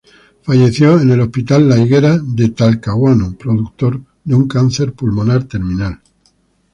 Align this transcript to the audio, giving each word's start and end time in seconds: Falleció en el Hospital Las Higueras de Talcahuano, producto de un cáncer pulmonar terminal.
Falleció 0.41 0.99
en 0.99 1.11
el 1.11 1.21
Hospital 1.21 1.69
Las 1.69 1.79
Higueras 1.81 2.19
de 2.35 2.49
Talcahuano, 2.49 3.35
producto 3.37 3.91
de 4.23 4.33
un 4.33 4.47
cáncer 4.47 4.93
pulmonar 4.93 5.43
terminal. 5.43 6.01